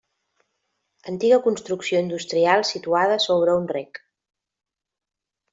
[1.11, 4.03] Antiga construcció industrial situada sobre un rec.